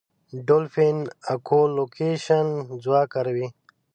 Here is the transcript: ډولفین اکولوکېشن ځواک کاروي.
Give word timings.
ډولفین 0.47 0.97
اکولوکېشن 1.33 2.47
ځواک 2.83 3.07
کاروي. 3.13 3.47